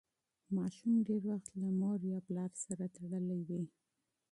ماشوم 0.55 0.95
ډېر 1.07 1.21
وخت 1.31 1.51
له 1.61 1.69
مور 1.79 1.99
یا 2.11 2.19
پلار 2.27 2.51
سره 2.65 2.85
تړلی 2.95 3.39
وي. 3.47 3.63